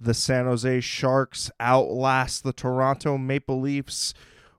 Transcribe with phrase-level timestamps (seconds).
[0.00, 4.14] the San Jose Sharks outlast the Toronto Maple Leafs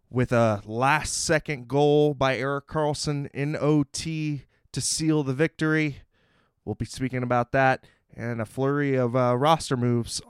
[0.10, 6.02] with a last second goal by Erik Karlsson in OT to seal the victory.
[6.64, 7.86] We'll be speaking about that
[8.16, 10.21] and a flurry of uh, roster moves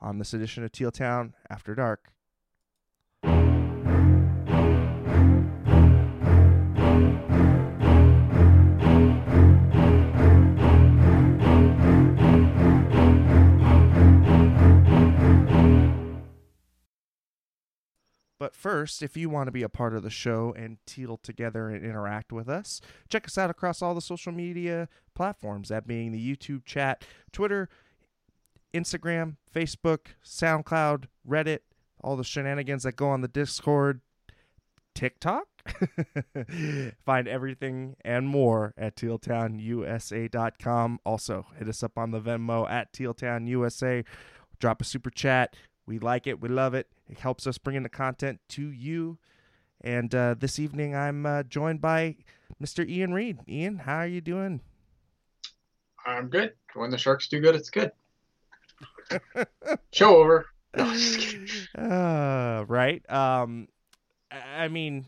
[0.00, 2.11] on this edition of Teal Town After Dark.
[18.42, 21.68] But first, if you want to be a part of the show and teal together
[21.68, 26.10] and interact with us, check us out across all the social media platforms, that being
[26.10, 27.68] the YouTube chat, Twitter,
[28.74, 31.60] Instagram, Facebook, SoundCloud, Reddit,
[32.02, 34.00] all the shenanigans that go on the Discord,
[34.92, 35.46] TikTok.
[37.06, 40.98] Find everything and more at tealtownusa.com.
[41.06, 44.04] Also, hit us up on the Venmo at tealtownusa.
[44.58, 45.54] Drop a super chat.
[45.86, 46.40] We like it.
[46.40, 46.88] We love it.
[47.08, 49.18] It helps us bring in the content to you.
[49.80, 52.16] And uh, this evening, I'm uh, joined by
[52.62, 52.88] Mr.
[52.88, 53.40] Ian Reed.
[53.48, 54.60] Ian, how are you doing?
[56.06, 56.52] I'm good.
[56.74, 57.90] When the Sharks do good, it's good.
[59.92, 60.46] Show over.
[60.76, 60.96] No,
[61.76, 63.08] uh, right.
[63.10, 63.68] Um,
[64.30, 65.06] I mean,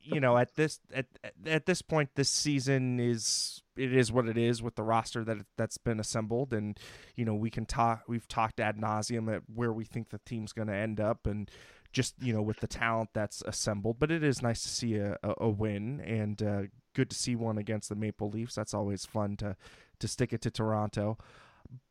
[0.00, 1.06] you know, at this at
[1.44, 5.38] at this point, this season is it is what it is with the roster that
[5.56, 6.78] that's been assembled, and
[7.14, 8.02] you know we can talk.
[8.08, 11.50] We've talked ad nauseum at where we think the team's going to end up, and
[11.92, 13.98] just you know with the talent that's assembled.
[13.98, 16.62] But it is nice to see a, a, a win, and uh,
[16.94, 18.54] good to see one against the Maple Leafs.
[18.54, 19.56] That's always fun to
[19.98, 21.18] to stick it to Toronto.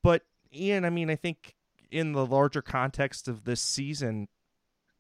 [0.04, 1.56] But Ian, I mean, I think
[1.92, 4.28] in the larger context of this season,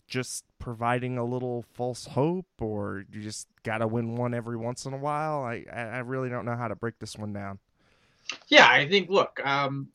[0.08, 4.86] just providing a little false hope or you just got to win one every once
[4.86, 5.44] in a while?
[5.44, 7.60] I, I really don't know how to break this one down.
[8.48, 9.90] Yeah, I think, look, um,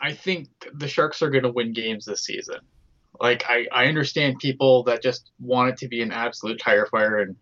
[0.00, 2.58] I think the Sharks are going to win games this season.
[3.20, 7.18] Like, I, I understand people that just want it to be an absolute tire fire
[7.18, 7.36] and,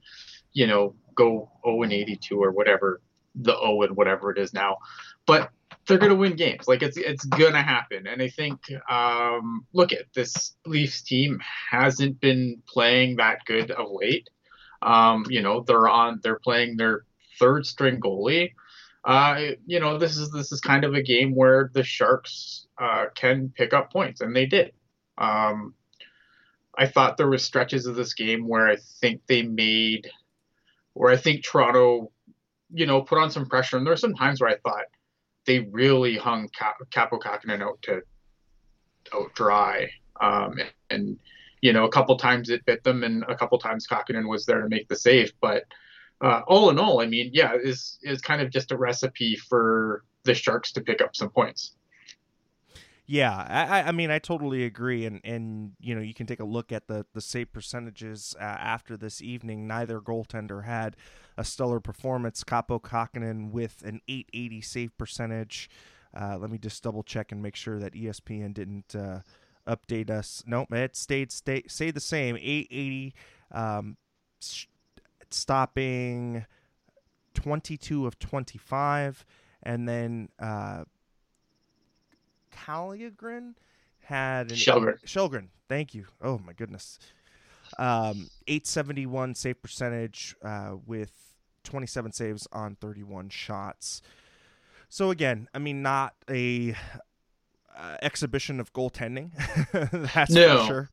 [0.52, 3.00] you know, go 0 and 82 or whatever,
[3.34, 4.78] the 0 and whatever it is now.
[5.26, 5.50] But
[5.86, 6.66] they're going to win games.
[6.66, 8.06] Like it's it's going to happen.
[8.06, 8.60] And I think
[8.90, 14.28] um, look at this Leafs team hasn't been playing that good of late.
[14.82, 17.04] Um, you know, they're on they're playing their
[17.38, 18.52] third string goalie.
[19.04, 23.06] Uh, you know, this is this is kind of a game where the Sharks uh,
[23.14, 24.72] can pick up points, and they did.
[25.16, 25.74] Um,
[26.76, 30.10] I thought there was stretches of this game where I think they made,
[30.92, 32.10] where I think Toronto,
[32.72, 34.86] you know, put on some pressure, and there were some times where I thought,
[35.46, 36.76] they really hung Cap-
[37.20, 38.02] Kähkönen out to
[39.14, 39.88] out dry.
[40.20, 41.18] Um, and, and,
[41.60, 44.60] you know, a couple times it bit them, and a couple times Kähkönen was there
[44.60, 45.32] to make the save.
[45.40, 45.64] But
[46.20, 50.04] uh, all in all, I mean, yeah, is is kind of just a recipe for
[50.24, 51.75] the Sharks to pick up some points.
[53.08, 56.44] Yeah, I, I mean, I totally agree, and and you know, you can take a
[56.44, 59.68] look at the the save percentages uh, after this evening.
[59.68, 60.96] Neither goaltender had
[61.36, 62.42] a stellar performance.
[62.42, 65.70] Kaapo Kähkönen with an 880 save percentage.
[66.18, 69.20] Uh, let me just double check and make sure that ESPN didn't uh,
[69.68, 70.42] update us.
[70.44, 72.36] Nope, it stayed stay stayed the same.
[72.36, 73.14] 880,
[73.52, 73.96] um,
[75.30, 76.44] stopping
[77.34, 79.24] 22 of 25,
[79.62, 80.28] and then.
[82.56, 83.54] Källgren
[84.00, 84.98] had an Källgren.
[85.04, 86.06] Källgren, thank you.
[86.22, 86.98] Oh my goodness.
[87.78, 91.12] Um, 871 save percentage uh, with
[91.64, 94.02] 27 saves on 31 shots.
[94.88, 96.74] So again, I mean, not a
[97.76, 99.30] uh, exhibition of goaltending.
[100.14, 100.60] That's no.
[100.60, 100.90] for sure.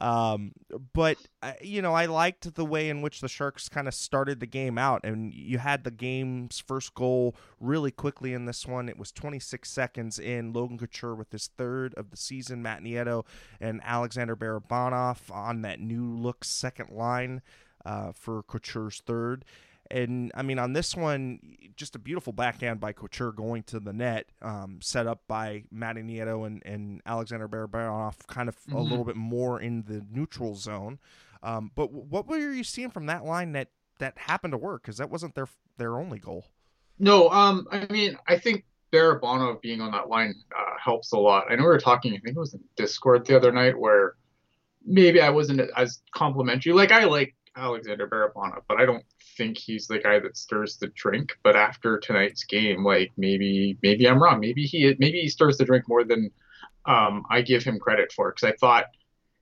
[0.00, 0.52] Um,
[0.92, 4.40] but uh, you know, I liked the way in which the Sharks kind of started
[4.40, 8.88] the game out, and you had the game's first goal really quickly in this one.
[8.88, 10.52] It was 26 seconds in.
[10.52, 12.62] Logan Couture with his third of the season.
[12.62, 13.24] Matt Nieto
[13.60, 17.42] and Alexander Barabanov on that new look second line
[17.84, 19.44] uh, for Couture's third.
[19.90, 21.40] And I mean, on this one,
[21.76, 26.02] just a beautiful backhand by Couture going to the net, um, set up by Matty
[26.02, 28.76] Nieto and, and Alexander Barabanov, kind of mm-hmm.
[28.76, 30.98] a little bit more in the neutral zone.
[31.42, 33.68] Um, but what were you seeing from that line that
[33.98, 34.82] that happened to work?
[34.82, 36.46] Because that wasn't their their only goal.
[36.98, 41.46] No, um, I mean, I think Barabanov being on that line uh, helps a lot.
[41.50, 44.14] I know we were talking, I think it was in Discord the other night, where
[44.86, 46.72] maybe I wasn't as complimentary.
[46.72, 49.04] Like I like Alexander Barabanov, but I don't
[49.36, 51.38] think he's the guy that stirs the drink.
[51.42, 54.40] But after tonight's game, like maybe maybe I'm wrong.
[54.40, 56.30] Maybe he maybe he stirs the drink more than
[56.86, 58.30] um, I give him credit for.
[58.30, 58.86] Because I thought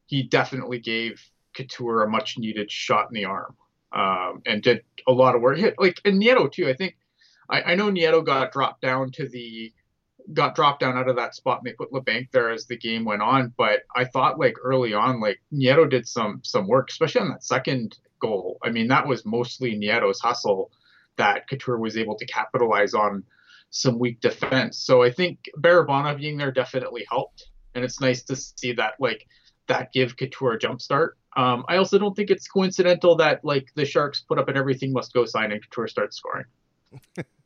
[0.07, 1.23] he definitely gave
[1.55, 3.57] Couture a much needed shot in the arm
[3.93, 5.59] um, and did a lot of work.
[5.79, 6.69] Like and Nieto too.
[6.69, 6.97] I think
[7.49, 9.73] I, I know Nieto got dropped down to the
[10.33, 13.05] got dropped down out of that spot and they put Labanc there as the game
[13.05, 13.53] went on.
[13.57, 17.45] But I thought like early on, like Nieto did some some work, especially on that
[17.45, 18.59] second goal.
[18.63, 20.71] I mean, that was mostly Nieto's hustle
[21.17, 23.25] that Couture was able to capitalize on
[23.71, 24.79] some weak defense.
[24.79, 27.47] So I think Barabanov being there definitely helped.
[27.75, 29.27] And it's nice to see that like
[29.67, 31.19] that give Couture a jump start.
[31.37, 34.93] Um, I also don't think it's coincidental that like the Sharks put up an everything
[34.93, 36.45] must go sign and Couture starts scoring.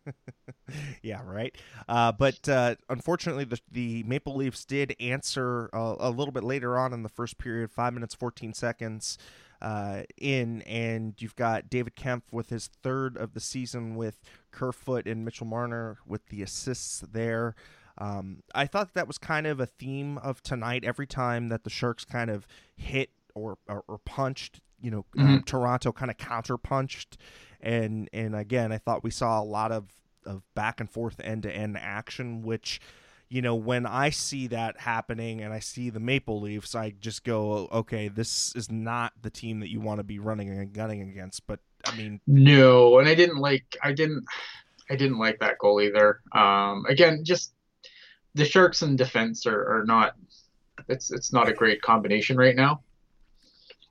[1.02, 1.56] yeah, right.
[1.88, 6.78] Uh, but uh, unfortunately, the, the Maple Leafs did answer a, a, little bit later
[6.78, 9.18] on in the first period, five minutes fourteen seconds
[9.62, 14.20] uh, in, and you've got David Kampf with his third of the season with
[14.50, 17.54] Kerfoot and Mitchell Marner with the assists there.
[17.98, 20.84] Um, I thought that was kind of a theme of tonight.
[20.84, 25.26] Every time that the Sharks kind of hit or or, or punched, you know, mm-hmm.
[25.26, 27.16] um, Toronto kind of counter punched,
[27.60, 29.88] and and again, I thought we saw a lot of
[30.24, 32.80] of back and forth end to end action, which
[33.28, 37.24] you know, when I see that happening and I see the Maple Leafs, I just
[37.24, 41.02] go, okay, this is not the team that you want to be running and gunning
[41.02, 41.46] against.
[41.46, 44.24] But I mean, no, and I didn't like, I didn't,
[44.88, 46.20] I didn't like that goal either.
[46.32, 47.52] Um, again, just
[48.34, 50.14] the Sharks and defense are, are not,
[50.88, 52.82] it's it's not a great combination right now.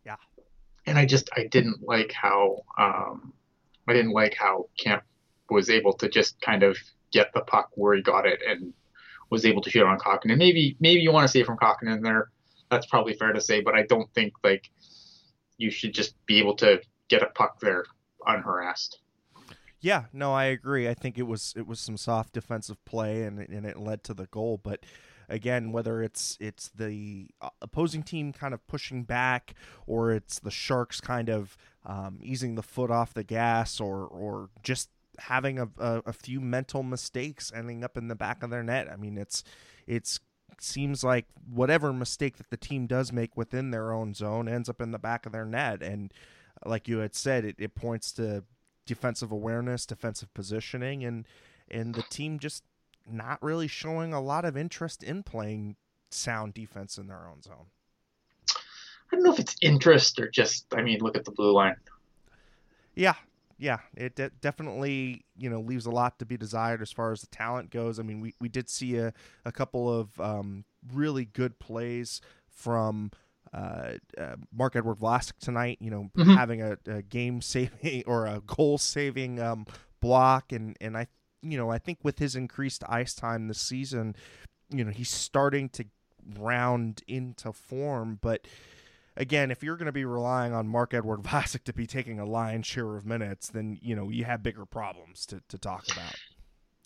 [0.06, 0.16] Yeah,
[0.86, 3.34] and I just I didn't like how um,
[3.88, 5.06] I didn't like how Kampf
[5.50, 6.78] was able to just kind of
[7.12, 8.74] get the puck where he got it and
[9.30, 10.38] was able to shoot on Kähkönen.
[10.38, 12.32] Maybe maybe you want to say from Kähkönen there.
[12.70, 14.70] That's probably fair to say, but I don't think like
[15.58, 17.86] you should just be able to get a puck there
[18.26, 19.00] unharassed.
[19.80, 20.90] Yeah, no, I agree.
[20.90, 24.14] I think it was it was some soft defensive play and and it led to
[24.14, 24.86] the goal, but
[25.28, 29.56] again whether it's it's the uh, opposing team kind of pushing back
[29.88, 34.50] or it's the sharks kind of um, easing the foot off the gas or or
[34.64, 34.90] just
[35.20, 38.90] having a, a, a few mental mistakes ending up in the back of their net.
[38.92, 39.44] I mean, it's
[39.88, 40.20] it's
[40.60, 44.82] seems like whatever mistake that the team does make within their own zone ends up
[44.82, 45.82] in the back of their net.
[45.82, 46.14] And
[46.66, 48.44] like you had said, it, it points to
[48.86, 51.28] defensive awareness, defensive positioning, and
[51.70, 52.64] and the team just
[53.10, 55.76] not really showing a lot of interest in playing
[56.10, 57.68] sound defense in their own zone.
[59.16, 61.78] I don't know if it's interest or just, I mean, look at the blue line.
[62.96, 63.14] Yeah,
[63.58, 67.22] yeah, it de- definitely you know leaves a lot to be desired as far as
[67.22, 67.98] the talent goes.
[67.98, 69.14] I mean, we, we did see a,
[69.46, 72.20] a couple of um, really good plays
[72.50, 73.12] from
[73.54, 75.78] uh, uh, Marc-Edouard Vlasic tonight.
[75.80, 76.32] You know, mm-hmm.
[76.32, 79.66] having a, a, game saving or a goal saving um,
[80.02, 81.08] block, and and I
[81.42, 84.18] you know I think with his increased ice time this season,
[84.70, 85.86] you know he's starting to
[86.38, 88.48] round into form, but
[89.18, 92.26] again, if you're going to be relying on Mark Edward Vlasic to be taking a
[92.26, 96.16] lion's share of minutes, then you know you have bigger problems to, to talk about.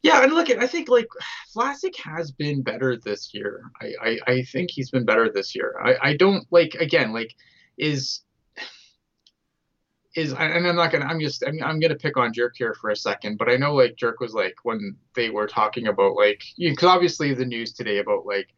[0.01, 1.07] Yeah, and look, I think like
[1.55, 3.63] Vlasic has been better this year.
[3.81, 5.75] I, I, I think he's been better this year.
[5.83, 7.35] I, I don't like again like
[7.77, 8.21] is
[10.15, 12.89] is and I'm not gonna I'm just I'm, I'm gonna pick on Jerk here for
[12.91, 16.43] a second, but I know like Jerk was like when they were talking about like
[16.57, 18.49] because obviously the news today about like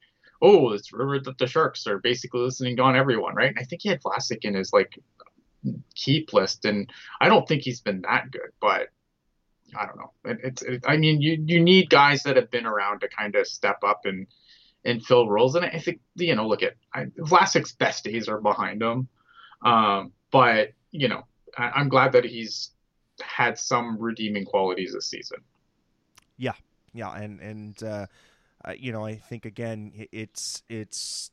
[0.42, 3.50] oh, it's rumored that the Sharks are basically listening on everyone, right?
[3.50, 4.98] And I think he had Vlasic in his like
[5.96, 8.90] keep list, and I don't think he's been that good, but
[9.78, 10.12] I don't know.
[10.26, 13.36] It, it's, it, I mean, you you need guys that have been around to kind
[13.36, 14.28] of step up and
[14.84, 18.42] and fill roles, and I think you know, look at I, Vlasic's best days are
[18.42, 19.08] behind him,
[19.64, 21.26] um, but you know,
[21.58, 22.72] I, I'm glad that he's
[23.22, 25.40] had some redeeming qualities this season.
[26.38, 26.56] Yeah,
[26.94, 27.84] yeah, and and.
[27.84, 28.06] Uh
[28.66, 31.32] uh, you know, I think again, it's it's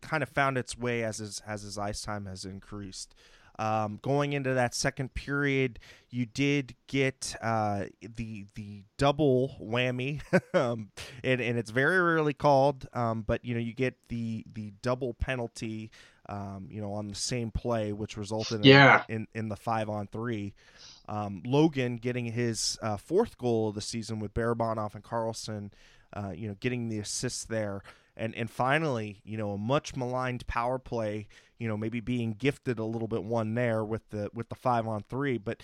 [0.00, 3.14] kind of found its way as his as his ice time has increased.
[3.58, 5.78] Um, going into that second period,
[6.10, 10.20] you did get uh, the the double whammy,
[10.54, 10.90] um,
[11.24, 15.14] and, and it's very rarely called, um, but you know you get the the double
[15.14, 15.90] penalty,
[16.28, 19.04] um, you know, on the same play, which resulted in yeah.
[19.08, 20.52] in, in the five on three.
[21.08, 25.70] Um, Logan getting his uh, fourth goal of the season with Barabanov and Karlsson
[26.12, 27.82] uh, you know, getting the assists there.
[28.16, 32.78] And, and finally, you know, a much maligned power play, you know, maybe being gifted
[32.78, 35.36] a little bit one there with the with the five on three.
[35.36, 35.62] But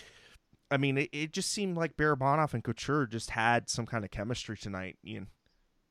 [0.70, 4.10] I mean, it, it just seemed like Barabanov and Couture just had some kind of
[4.10, 5.28] chemistry tonight, Ian.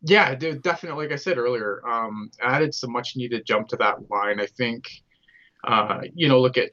[0.03, 1.05] Yeah, dude, definitely.
[1.05, 4.39] Like I said earlier, um, added some much needed jump to that line.
[4.39, 4.89] I think,
[5.63, 6.71] uh, you know, look at,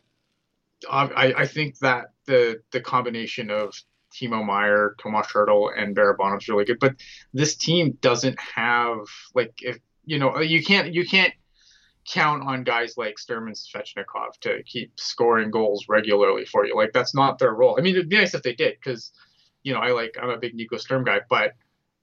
[0.90, 3.74] I, I think that the the combination of
[4.12, 6.80] Timo Meier, Tomas Hertl, and Barabanov is really good.
[6.80, 6.96] But
[7.32, 8.98] this team doesn't have
[9.34, 11.32] like if you know you can't you can't
[12.08, 16.74] count on guys like Sturman Svechnikov to keep scoring goals regularly for you.
[16.74, 17.76] Like that's not their role.
[17.78, 19.12] I mean, it'd be nice if they did because
[19.62, 21.52] you know I like I'm a big Nico Sturm guy, but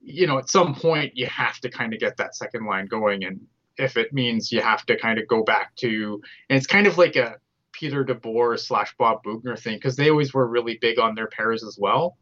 [0.00, 3.24] you know, at some point you have to kind of get that second line going.
[3.24, 3.40] And
[3.76, 6.96] if it means you have to kind of go back to, and it's kind of
[6.96, 7.36] like a
[7.78, 11.62] Peter DeBoer slash Bob Boughner thing, because they always were really big on their pairs
[11.62, 12.16] as well.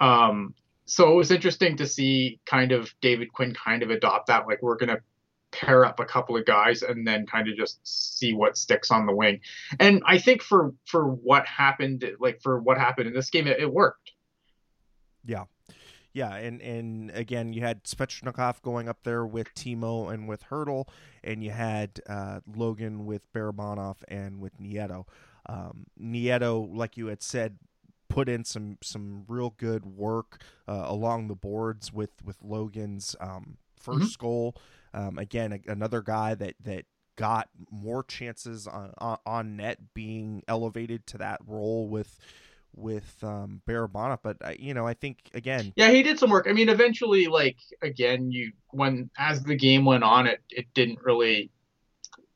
[0.00, 0.54] Um,
[0.84, 4.46] so it was interesting to see kind of David Quinn kind of adopt that.
[4.46, 5.00] Like we're going to
[5.52, 9.06] pair up a couple of guys and then kind of just see what sticks on
[9.06, 9.40] the wing.
[9.80, 13.58] And I think for for what happened, like for what happened in this game, it,
[13.58, 14.12] it worked.
[15.24, 15.44] Yeah.
[16.16, 20.88] Yeah, and, and again, you had Svechnikov going up there with Timo and with Hertl,
[21.22, 25.04] and you had uh, Logan with Barabanov and with Nieto.
[25.44, 27.58] Um, Nieto, like you had said,
[28.08, 33.58] put in some some real good work uh, along the boards with with Logan's um,
[33.84, 34.06] 1st mm-hmm.
[34.18, 34.56] goal.
[34.94, 40.42] Um, again, a, another guy that that got more chances on, on, on net being
[40.48, 42.18] elevated to that role with
[42.76, 46.46] with um Barabanov, but uh, you know, I think again, yeah, he did some work.
[46.48, 51.00] I mean, eventually, like again, you when as the game went on, it it didn't
[51.02, 51.50] really,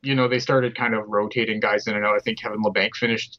[0.03, 2.17] you know, they started kind of rotating guys in and out.
[2.17, 3.39] I think Kevin Labanc finished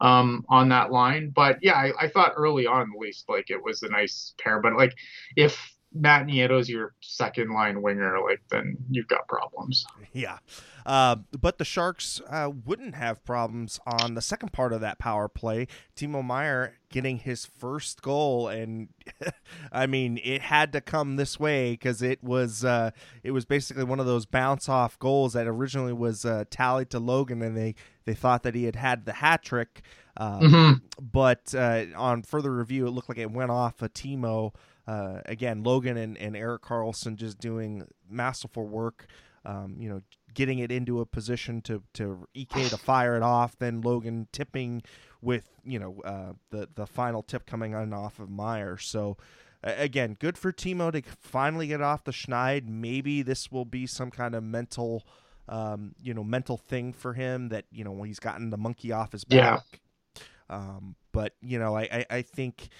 [0.00, 3.62] um on that line, but yeah, I, I thought early on at least like it
[3.62, 4.60] was a nice pair.
[4.60, 4.94] But like
[5.36, 9.84] if Matt Nieto's your second line winger, like then you've got problems.
[10.12, 10.38] Yeah,
[10.86, 15.28] uh, but the Sharks uh, wouldn't have problems on the second part of that power
[15.28, 15.66] play.
[15.96, 18.88] Timo Meier getting his first goal, and
[19.72, 22.92] I mean it had to come this way because it was uh,
[23.22, 27.00] it was basically one of those bounce off goals that originally was uh, tallied to
[27.00, 29.82] Logan, and they they thought that he had had the hat trick.
[30.16, 30.72] Um, mm-hmm.
[31.00, 34.54] But uh, on further review, it looked like it went off a Timo.
[34.90, 39.06] Uh, again, Logan and, and Erik Karlsson just doing masterful work.
[39.44, 40.02] Um, you know,
[40.34, 44.82] getting it into a position to to Ek to fire it off, then Logan tipping
[45.22, 48.78] with you know uh, the the final tip coming on off of Meier.
[48.78, 49.16] So
[49.62, 52.66] uh, again, good for Timo to finally get off the schneid.
[52.66, 55.04] Maybe this will be some kind of mental,
[55.48, 58.90] um, you know, mental thing for him that you know when he's gotten the monkey
[58.90, 59.62] off his back.
[59.70, 60.24] Yeah.
[60.48, 62.70] Um, but you know, I, I, I think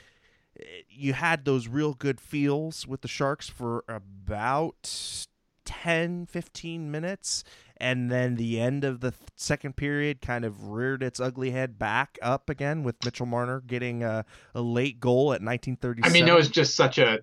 [0.89, 5.27] you had those real good feels with the Sharks for about
[5.65, 7.45] 10, 15 minutes.
[7.77, 11.79] And then the end of the th- second period kind of reared its ugly head
[11.79, 16.05] back up again with Mitchell Marner getting a, a late goal at 1937.
[16.05, 17.21] I mean, it was just such a.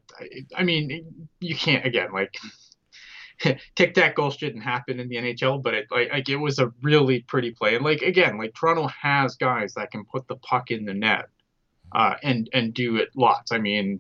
[0.55, 2.35] I mean, you can't, again, like.
[3.75, 6.73] Tic Tac goal shouldn't happen in the NHL, but it like, like it was a
[6.81, 7.75] really pretty play.
[7.75, 11.29] And like again, like Toronto has guys that can put the puck in the net
[11.97, 13.51] uh, and and do it lots.
[13.51, 13.99] I mean,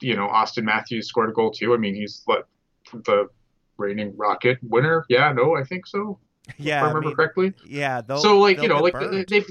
[0.00, 1.74] you know, Auston Matthews scored a goal too.
[1.74, 2.46] I mean, he's what
[2.92, 3.28] the
[3.76, 5.04] reigning Rocket winner.
[5.08, 6.18] Yeah, no, I think so.
[6.58, 7.52] Yeah, I remember I mean, correctly.
[7.64, 9.28] Yeah, so like you know, like burned.
[9.28, 9.48] they've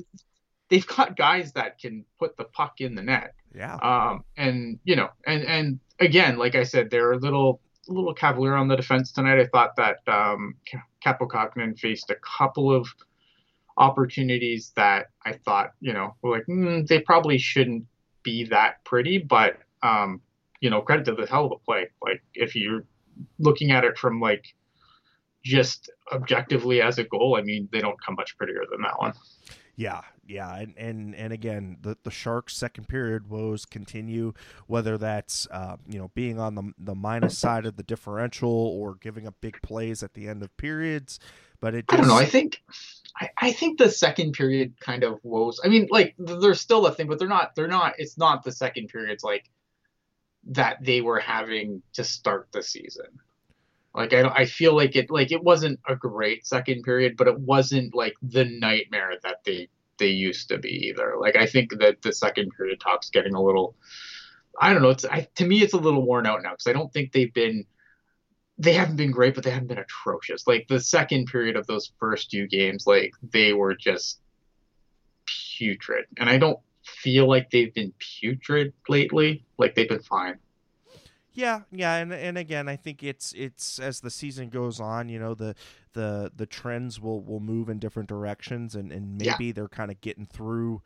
[0.69, 3.35] they've got guys that can put the puck in the net.
[3.55, 3.75] Yeah.
[3.75, 8.13] Um, and you know, and and again, like I said, they're a little a little
[8.13, 9.39] cavalier on the defense tonight.
[9.39, 10.55] I thought that um,
[11.05, 12.87] Kaapo faced a couple of
[13.79, 17.85] opportunities that I thought, you know, were like, mm, they probably shouldn't
[18.21, 20.21] be that pretty, but, um,
[20.59, 21.87] you know, credit to the hell of a play.
[22.03, 22.83] Like, if you're
[23.39, 24.53] looking at it from like
[25.43, 29.13] just objectively as a goal, I mean, they don't come much prettier than that one.
[29.77, 34.33] Yeah, yeah, and and, and again, the the Sharks' second period woes continue.
[34.67, 38.95] Whether that's uh, you know being on the the minus side of the differential or
[38.95, 41.17] giving up big plays at the end of periods,
[41.59, 41.93] but it just...
[41.93, 42.17] I don't know.
[42.17, 42.61] I think
[43.19, 45.59] I, I think the second period kind of woes.
[45.63, 47.55] I mean, like there's still a thing, but they're not.
[47.55, 47.95] They're not.
[47.97, 49.11] It's not the second period.
[49.11, 49.49] It's like
[50.47, 53.19] that they were having to start the season.
[53.93, 55.09] Like I, don't I feel like it.
[55.09, 59.67] Like it wasn't a great second period, but it wasn't like the nightmare that they
[59.97, 61.15] they used to be either.
[61.19, 63.75] Like I think that the second period talk's getting a little.
[64.61, 64.89] I don't know.
[64.89, 67.33] It's I, to me, it's a little worn out now because I don't think they've
[67.33, 67.65] been
[68.59, 70.45] they haven't been great, but they haven't been atrocious.
[70.45, 74.19] Like the second period of those first two games, like they were just
[75.25, 76.05] putrid.
[76.17, 79.45] And I don't feel like they've been putrid lately.
[79.57, 80.37] Like they've been fine.
[81.31, 85.19] Yeah, yeah, and and again, I think it's it's as the season goes on, you
[85.19, 85.55] know, the
[85.93, 89.51] the the trends will will move in different directions, and and maybe yeah.
[89.53, 90.81] they're kind of getting through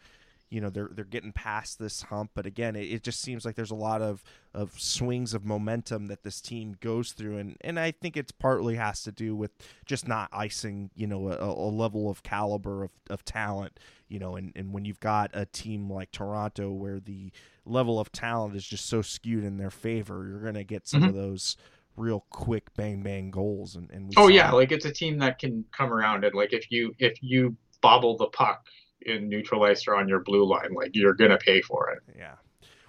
[0.54, 3.56] you know they're they're getting past this hump but again it, it, just seems like
[3.56, 7.80] there's a lot of of swings of momentum that this team goes through and and
[7.80, 9.52] I think it's partly has to do with
[9.88, 14.36] just not icing you know a, a level of caliber of, of talent you know
[14.36, 17.32] and, and when you've got a team like Toronto where the
[17.66, 21.02] level of talent is just so skewed in their favor you're going to get some
[21.02, 21.10] mm-hmm.
[21.10, 21.58] of those
[21.98, 25.66] real quick bang bang goals and, and oh yeah like it's a team that can
[25.76, 28.64] come around and like if you if you bobble the puck
[29.06, 30.74] in neutralizer on your blue line.
[30.74, 32.00] Like you're gonna pay for it.
[32.18, 32.36] Yeah.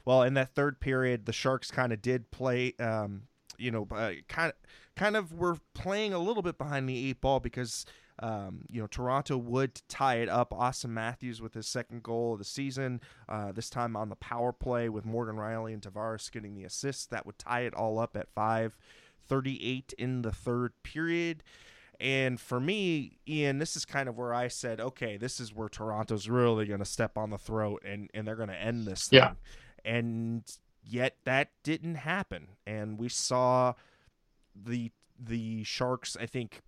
[0.04, 2.74] well, in that third period, the Sharks kind of did play.
[2.78, 3.22] Um,
[3.58, 4.54] you know, uh, kind of
[4.96, 7.84] kind of were playing a little bit behind the eight ball because
[8.20, 10.50] um, you know, Toronto would tie it up.
[10.50, 14.52] Auston Matthews with his second goal of the season, uh, this time on the power
[14.52, 17.06] play with Morgan Rielly and Tavares getting the assists.
[17.06, 21.42] That would tie it all up at 5:38 in the third period.
[22.00, 25.68] And for me, Ian, this is kind of where I said, okay, this is where
[25.68, 29.08] Toronto's really going to step on the throat and, and they're going to end this
[29.08, 29.18] thing.
[29.18, 29.32] Yeah.
[29.84, 30.42] And
[30.82, 32.48] yet that didn't happen.
[32.66, 33.74] And we saw
[34.54, 36.62] the the Sharks, I think,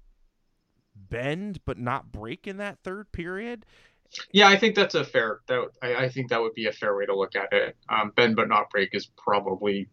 [0.95, 3.67] bend but not break in that third period.
[4.33, 5.41] Yeah, I think that's a fair.
[5.49, 7.77] That I, I think that would be a fair way to look at it.
[7.89, 9.89] Um, bend but not break is probably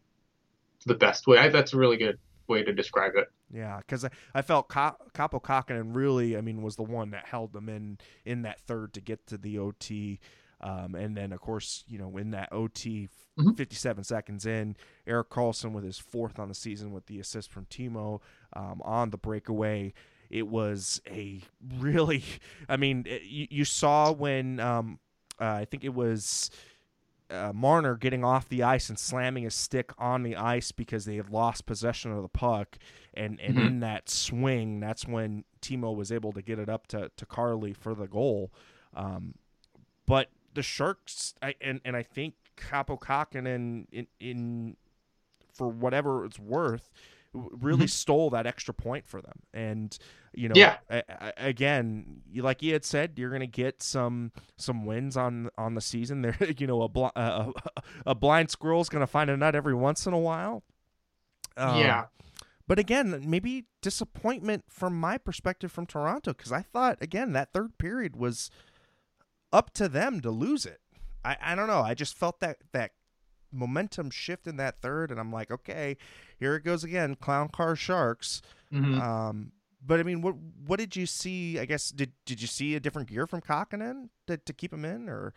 [0.85, 1.37] the best way.
[1.37, 3.31] I, that's a really good way to describe it.
[3.51, 7.53] Yeah, because I, I felt Ka- Kähkönen really, I mean, was the one that held
[7.53, 10.19] them in in that third to get to the OT.
[10.61, 13.57] Um, and then, of course, you know, in that OT, Mhm.
[13.57, 17.65] 57 seconds in, Erik Karlsson with his fourth on the season with the assist from
[17.65, 18.21] Timo
[18.53, 19.93] um, on the breakaway.
[20.29, 21.41] It was a
[21.79, 22.23] really,
[22.69, 24.99] I mean, it, you, you saw when um,
[25.41, 26.49] uh, I think it was
[27.33, 31.15] uh, Marner getting off the ice and slamming his stick on the ice because they
[31.15, 32.77] had lost possession of the puck,
[33.13, 33.65] and and Mhm.
[33.65, 37.73] in that swing, that's when Timo was able to get it up to to Carly
[37.73, 38.51] for the goal.
[38.93, 39.35] Um,
[40.05, 44.77] but the Sharks, I, and and I think Kaapo Kähkönen in in
[45.53, 46.91] for whatever it's worth,
[47.33, 49.41] really stole that extra point for them.
[49.53, 49.97] And
[50.33, 50.77] you know, Yeah.
[51.37, 55.81] again, like he had said, you're going to get some some wins on on the
[55.81, 56.21] season.
[56.21, 57.51] There, you know, a bl- a,
[58.05, 60.63] a, blind squirrel's going to find a nut every once in a while.
[61.55, 62.05] Um, yeah,
[62.67, 67.77] but again, maybe disappointment from my perspective from Toronto because I thought again that third
[67.77, 68.49] period was
[69.51, 70.79] up to them to lose it.
[71.23, 71.81] I, I don't know.
[71.81, 72.91] I just felt that that
[73.51, 75.95] momentum shift in that third, and I'm like, okay,
[76.39, 78.41] here it goes again, clown car sharks.
[78.73, 78.99] Mhm.
[78.99, 79.51] Um,
[79.85, 80.35] but I mean, what
[80.65, 81.59] what did you see?
[81.59, 84.85] I guess did did you see a different gear from Kähkönen to to keep him
[84.85, 85.33] in, or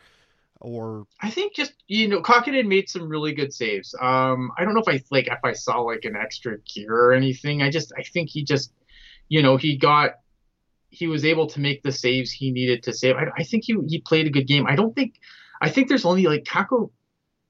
[0.60, 3.94] or I think just you know, Kähkönen made some really good saves.
[4.00, 7.12] Um, I don't know if I like if I saw like an extra gear or
[7.12, 7.62] anything.
[7.62, 8.72] I just I think he just,
[9.28, 10.12] you know, he got
[10.90, 13.16] he was able to make the saves he needed to save.
[13.16, 14.66] I, I think he he played a good game.
[14.66, 15.20] I don't think
[15.60, 16.90] I think there's only like Kako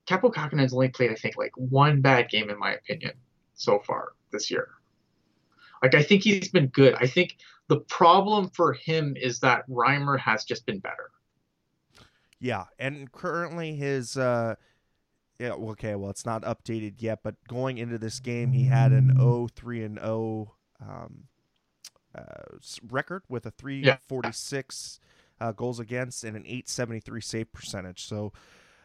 [0.09, 3.13] Kaapo Kähkönen's only played I think like one bad game in my opinion
[3.55, 4.69] so far this year.
[5.83, 6.95] Like I think he's been good.
[6.95, 7.37] I think
[7.69, 11.11] the problem for him is that Reimer has just been better.
[12.39, 14.57] Yeah, and currently his uh
[15.39, 19.15] yeah, okay, well it's not updated yet, but going into this game he had an
[19.19, 21.25] 0-3 and 0 um
[22.17, 22.57] uh,
[22.89, 25.01] record with a 346
[25.39, 28.05] uh, goals against and an 873 save percentage.
[28.05, 28.33] So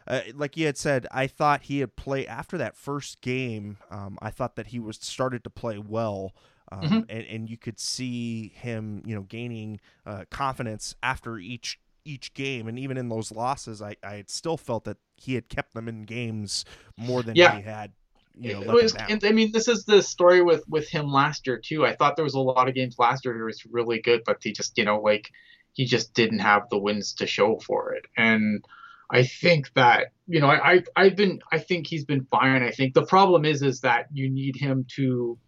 [0.06, 3.78] uh, like you had said, I thought he had play after that first game.
[3.90, 6.34] Um, I thought that he was started to play well,
[6.72, 7.08] um, Mhm.
[7.08, 12.68] and and you could see him, you know, gaining uh, confidence after each each game,
[12.68, 16.02] and even in those losses, I I still felt that he had kept them in
[16.04, 16.64] games
[16.96, 17.58] more than Yeah.
[17.58, 17.92] he had,
[18.40, 21.58] you know, was, and I mean, this is the story with with him last year
[21.58, 21.86] too.
[21.86, 24.38] I thought there was a lot of games last year he was really good, but
[24.42, 25.28] he just, you know, like
[25.72, 28.04] he just didn't have the wins to show for it.
[28.16, 28.64] And
[29.10, 32.62] I think that, you know, I, I I've been, I think he's been fine.
[32.62, 35.38] I think the problem is, is that you need him to,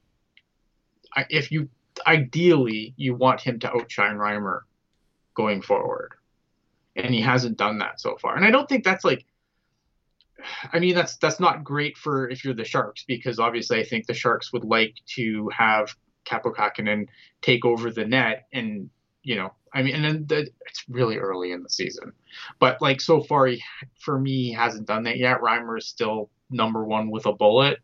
[1.31, 1.69] if you
[2.07, 4.61] ideally you want him to outshine Reimer
[5.35, 6.13] going forward,
[6.97, 8.37] and he hasn't done that so far.
[8.37, 9.25] And I don't think that's like
[10.73, 14.07] I mean, that's that's not great for if you're the Sharks because obviously I think
[14.07, 15.95] the Sharks would like to have
[16.27, 17.09] Kaapo Kähkönen
[17.43, 18.91] take over the net and
[19.23, 22.13] you know I mean and then the, it's really early in the season,
[22.59, 23.63] but like so far he,
[23.99, 25.41] for me he hasn't done that yet.
[25.41, 27.79] Reimer is still number one with a bullet,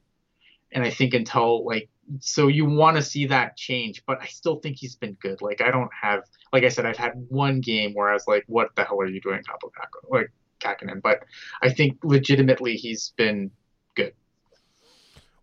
[0.73, 4.57] and I think until like so you want to see that change, but I still
[4.57, 5.41] think he's been good.
[5.41, 8.45] Like I don't have like I said I've had one game where I was like,
[8.47, 9.71] what the hell are you doing, Kaapo?
[10.11, 11.25] Like Kähkönen, but
[11.63, 13.51] I think legitimately he's been
[13.95, 14.13] good.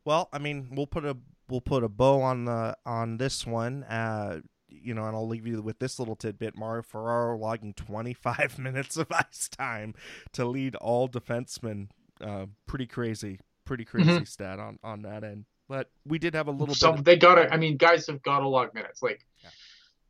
[0.05, 1.17] Well, I mean, we'll put a
[1.49, 3.83] we'll put a bow on the on this one.
[3.83, 6.57] Uh, you know, and I'll leave you with this little tidbit.
[6.57, 9.95] Mario Ferraro logging 25 minutes of ice time
[10.33, 11.89] to lead all defensemen.
[12.21, 15.45] Uh, pretty crazy, pretty crazy stat on on that end.
[15.69, 17.05] But we did have a little So bit.
[17.05, 17.51] they gotta.
[17.53, 19.01] I mean, guys have got to log minutes.
[19.03, 19.49] Like Yeah.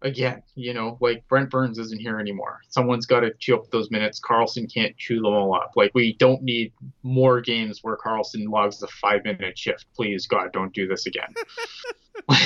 [0.03, 2.59] again, you know, like Brent Burns isn't here anymore.
[2.69, 4.19] Someone's got to chew up those minutes.
[4.19, 5.71] Karlsson can't chew them all up.
[5.75, 9.85] Like we don't need more games where Karlsson logs a five minute shift.
[9.95, 11.33] Please God, don't do this again.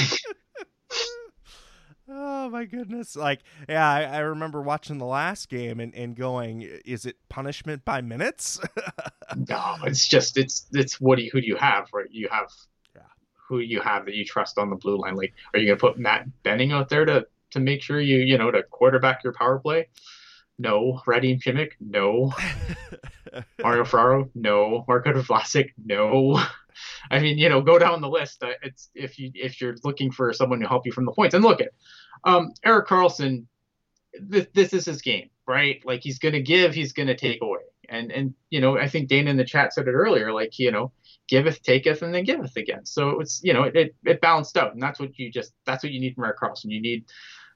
[2.14, 3.16] Oh my goodness!
[3.16, 7.86] Like, yeah, I, I, remember watching the last game and, and going, "Is it punishment
[7.86, 8.60] by minutes?"
[9.48, 11.88] no, it's just it's it's what do you, who do you have?
[11.94, 12.50] Right, you have.
[13.52, 15.16] Who you have that you trust on the blue line.
[15.16, 18.38] Like, are you gonna put Matt Benning out there to to make sure you you
[18.38, 19.90] know to quarterback your power play?
[20.58, 21.02] No.
[21.06, 21.72] Radim Simek?
[21.80, 22.34] No.
[23.64, 24.30] Mario Ferraro?
[24.36, 24.86] No.
[24.88, 25.72] Marco Vlasic?
[25.84, 26.40] No.
[27.10, 28.44] I mean, you know, go down the list.
[28.44, 31.36] Uh, it's if you if you're looking for someone to help you from the points,
[31.36, 31.72] and look at
[32.24, 33.46] um, Erik Karlsson.
[34.20, 35.82] This, this is his game, right?
[35.86, 38.88] Like he's going to give, he's going to take away, and and you know, I
[38.88, 40.34] think Dana in the chat said it earlier.
[40.34, 40.92] Like you know,
[41.32, 42.86] giveth, taketh, and then giveth again.
[42.86, 45.92] So it's you know, it it balanced out, and that's what you just that's what
[45.92, 46.66] you need from Erik Karlsson.
[46.66, 47.06] You need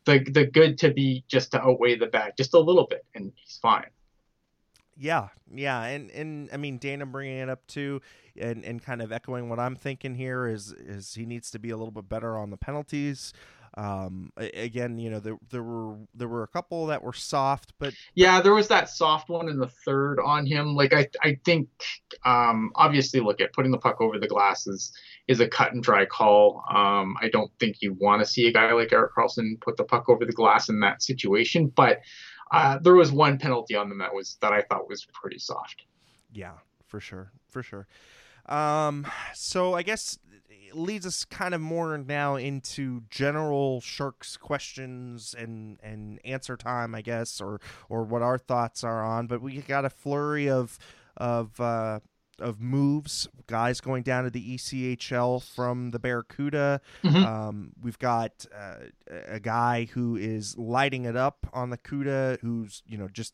[0.05, 3.31] the the good to be just to outweigh the bad just a little bit, and
[3.35, 3.85] he's fine.
[4.97, 8.01] Yeah, yeah, and and I mean Dana bringing it up too,
[8.39, 11.69] and and kind of echoing what I'm thinking here is is he needs to be
[11.69, 13.33] a little bit better on the penalties.
[13.77, 17.93] Um, again, you know, there there were there were a couple that were soft, but
[18.13, 20.75] yeah, there was that soft one in the third on him.
[20.75, 21.67] Like I I think,
[22.23, 24.93] um, obviously, look at putting the puck over the glass is
[25.27, 26.63] is a cut and dry call.
[26.69, 29.83] Um, I don't think you want to see a guy like Erik Karlsson put the
[29.83, 31.99] puck over the glass in that situation, but
[32.51, 35.83] uh, there was one penalty on them that was that I thought was pretty soft.
[36.31, 36.53] Yeah,
[36.87, 37.87] for sure, for sure.
[38.47, 40.19] Um, so I guess
[40.73, 47.01] leads us kind of more now into general sharks questions and and answer time, I
[47.01, 49.27] guess, or or what our thoughts are on.
[49.27, 50.77] But we got a flurry of
[51.17, 51.99] of uh,
[52.39, 56.81] of moves, guys going down to the ECHL from the Barracuda.
[57.03, 57.23] Mm-hmm.
[57.23, 58.75] Um, we've got uh,
[59.09, 63.33] a guy who is lighting it up on the CUDA, who's you know just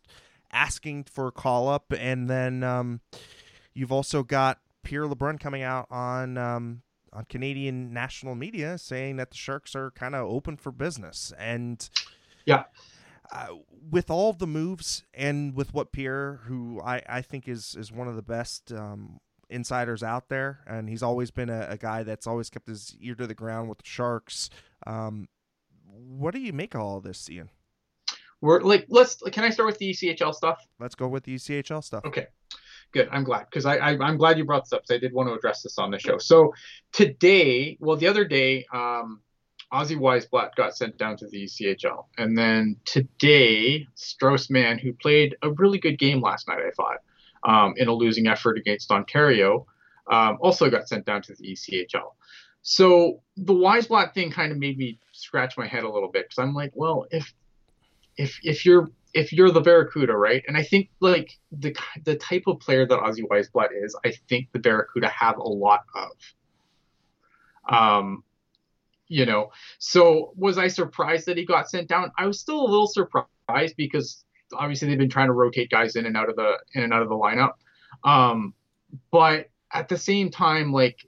[0.51, 3.01] asking for a call up, and then um,
[3.73, 6.81] you've also got Pierre LeBrun coming out on um,
[7.13, 11.89] on Canadian national media saying that the Sharks are kind of open for business, and
[12.45, 12.63] yeah.
[13.33, 13.47] Uh,
[13.89, 18.09] with all the moves and with what Pierre, who I, I think is is one
[18.09, 22.27] of the best um, insiders out there, and he's always been a, a, guy that's
[22.27, 24.49] always kept his ear to the ground with the Sharks.
[24.85, 25.29] Um,
[25.85, 27.49] what do you make of all of this, Ian?
[28.41, 29.15] We're like, let's.
[29.31, 30.67] Can I start with the ECHL stuff?
[30.77, 32.03] Let's go with the ECHL stuff.
[32.03, 32.27] Okay
[32.91, 33.09] good.
[33.11, 35.29] I'm glad because I, I am glad you brought this up because I did want
[35.29, 36.17] to address this on the show.
[36.17, 36.53] So
[36.91, 39.21] today, well, the other day, um,
[39.73, 45.37] Ozzy Wiesblatt got sent down to the ECHL, and then today, Strauss Mann, who played
[45.41, 46.97] a really good game last night, I thought,
[47.43, 49.65] um, in a losing effort against Ontario,
[50.11, 52.13] um, also got sent down to the ECHL.
[52.63, 56.37] So the Wiesblatt thing kind of made me scratch my head a little bit because
[56.37, 57.33] I'm like, well, if
[58.17, 60.43] if if you're if you're the Barracuda, right?
[60.47, 64.49] And I think like the the type of player that Ozzy Wiesblatt is, I think
[64.51, 66.11] the Barracuda have a lot of.
[67.73, 68.23] Um,
[69.07, 72.11] you know, so was I surprised that he got sent down?
[72.17, 76.05] I was still a little surprised because obviously they've been trying to rotate guys in
[76.05, 77.53] and out of the in and out of the lineup.
[78.03, 78.53] Um,
[79.11, 81.05] but at the same time, like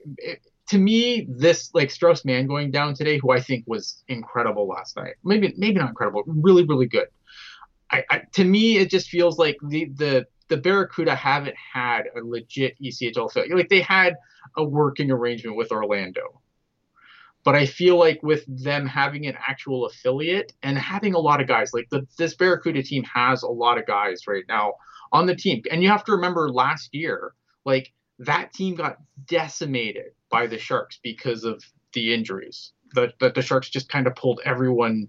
[0.70, 4.96] to me, this like Strauss Mann going down today, who I think was incredible last
[4.96, 5.16] night.
[5.24, 7.08] Maybe maybe not incredible, really really good.
[7.92, 12.22] I, I, to me, it just feels like the the the Barracuda haven't had a
[12.24, 13.56] legit ECHL affiliate.
[13.56, 14.16] Like they had
[14.58, 16.42] a working arrangement with Orlando,
[17.44, 21.48] but I feel like with them having an actual affiliate and having a lot of
[21.48, 24.74] guys, like the this Barracuda team has a lot of guys right now
[25.12, 27.34] on the team, and you have to remember last year,
[27.66, 32.74] like that team got decimated by the Sharks because of the injuries.
[32.96, 35.08] That the, the Sharks just kind of pulled everyone,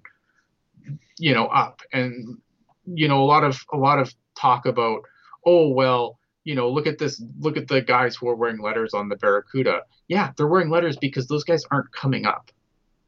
[1.19, 1.81] you know, up.
[1.93, 2.39] And
[2.87, 5.03] you know a lot of a lot of talk about
[5.47, 8.95] oh well you know look at this look at the guys who are wearing letters
[8.95, 9.83] on the barracuda.
[10.09, 12.51] Yeah they're wearing letters because those guys aren't coming up.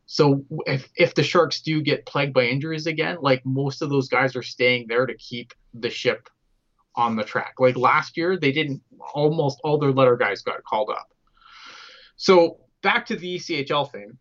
[0.06, 4.08] So if if the sharks do get plagued by injuries again like most of those
[4.08, 6.28] guys are staying there to keep the ship
[6.94, 7.54] on the track.
[7.58, 11.08] Like last year they didn't almost all their letter guys got called up
[12.16, 14.18] so back to the echl thing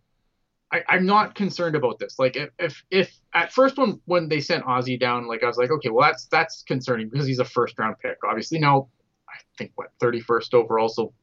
[0.72, 2.18] I, am not concerned about this.
[2.20, 5.58] Like if, if if at first when when they sent Ozzy down, like I was
[5.58, 8.18] like, okay, well that's that's concerning because he's a first round pick.
[8.28, 8.90] Obviously now
[9.30, 11.14] I think what 31st overall, so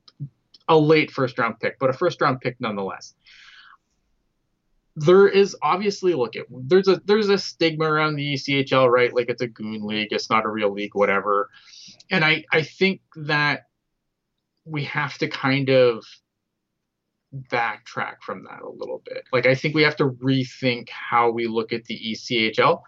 [0.69, 3.15] a late first round pick, but a first round pick nonetheless.
[4.95, 9.13] There is obviously look at there's a there's a stigma around the ECHL, right?
[9.13, 11.51] Like it's a goon league, it's not a real league, whatever.
[12.11, 13.63] And I I think that
[14.65, 16.05] we have to kind of
[17.51, 19.25] backtrack from that a little bit.
[19.33, 22.83] Like I think we have to rethink how we look at the ECHL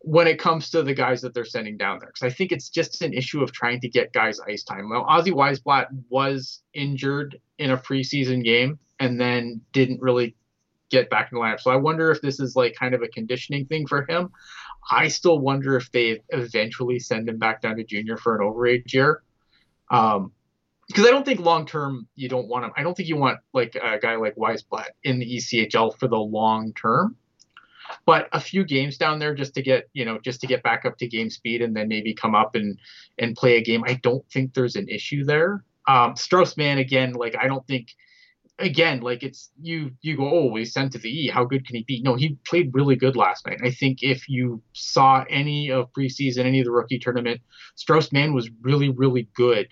[0.00, 2.08] when it comes to the guys that they're sending down there.
[2.08, 4.88] Because I think it's just an issue of trying to get guys ice time.
[4.88, 10.36] Well, Ozzy Wiesblatt was injured in a preseason game and then didn't really
[10.90, 11.60] get back in the lineup.
[11.60, 14.30] So I wonder if this is like kind of a conditioning thing for him.
[14.90, 18.92] I still wonder if they eventually send him back down to junior for an overage
[18.92, 19.22] year.
[19.90, 20.32] Um,
[20.88, 22.72] because I don't think long term you don't want him.
[22.76, 26.16] I don't think you want like a guy like Wiesblatt in the ECHL for the
[26.16, 27.16] long term.
[28.04, 30.84] But a few games down there just to get you know just to get back
[30.84, 32.78] up to game speed and then maybe come up and
[33.18, 33.84] and play a game.
[33.86, 35.64] I don't think there's an issue there.
[35.86, 37.88] Um, Strauss Mann again, like I don't think
[38.58, 41.28] again, like it's you you go, oh, he's sent to the E.
[41.28, 42.02] How good can he be?
[42.02, 43.60] No, he played really good last night.
[43.62, 47.40] I think if you saw any of preseason, any of the rookie tournament,
[47.76, 49.68] Strauss Mann was really, really good.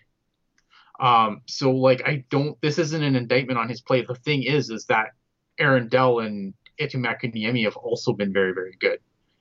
[0.99, 4.03] Um, so like I don't this isn't an indictment on his play.
[4.03, 5.09] The thing is is that
[5.59, 8.99] Aaron Dell and Eetu Makiniemi have also been very, very good.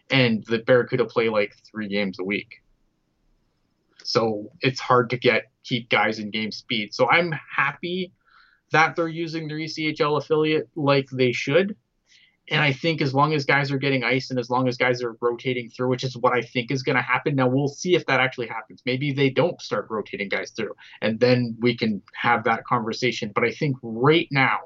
[0.09, 2.61] And the Barracuda play like three games a week.
[4.03, 6.93] So it's hard to get keep guys in game speed.
[6.93, 8.11] So I'm happy
[8.71, 11.75] that they're using their ECHL affiliate like they should.
[12.49, 15.01] And I think as long as guys are getting ice and as long as guys
[15.01, 17.35] are rotating through, which is what I think is going to happen.
[17.35, 18.83] Now we'll see if that actually happens.
[18.85, 23.31] Maybe they don't start rotating guys through, and then we can have that conversation.
[23.33, 24.59] But I think right now,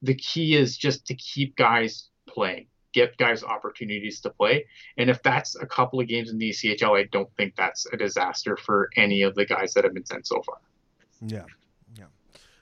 [0.00, 4.66] the key is just to keep guys playing, get guys opportunities to play.
[4.96, 7.96] And if that's a couple of games in the ECHL, I don't think that's a
[7.96, 10.56] disaster for any of the guys that have been sent so far.
[11.20, 11.44] Yeah.
[11.96, 12.06] Yeah.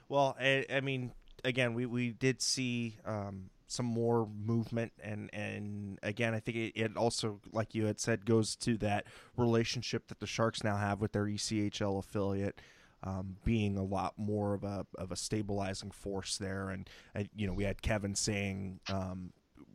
[0.07, 5.97] Well, I, I mean, again, we, we did see um, some more movement, and and
[6.03, 9.05] again, I think it, it, also, like you had said, goes to that
[9.37, 12.61] relationship that the Sharks now have with their ECHL affiliate.
[13.03, 17.47] Um, being a lot more of a of a stabilizing force there, and, and you
[17.47, 19.33] know we had Kevin saying, um,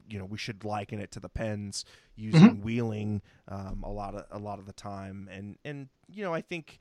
[0.08, 2.62] you know, we should liken it to the Pens using mm-hmm.
[2.62, 6.40] wheeling um, a lot of a lot of the time, and and you know I
[6.40, 6.78] think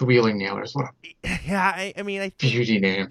[0.00, 0.74] the Wheeling Nailers.
[0.74, 3.10] What a yeah, I, I mean, I think beauty name.